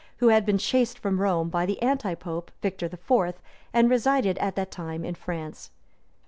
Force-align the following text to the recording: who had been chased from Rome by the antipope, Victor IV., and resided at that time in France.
who 0.17 0.29
had 0.29 0.47
been 0.47 0.57
chased 0.57 0.97
from 0.97 1.21
Rome 1.21 1.49
by 1.49 1.67
the 1.67 1.79
antipope, 1.83 2.51
Victor 2.59 2.87
IV., 2.87 3.35
and 3.71 3.87
resided 3.87 4.39
at 4.39 4.55
that 4.55 4.71
time 4.71 5.05
in 5.05 5.13
France. 5.13 5.69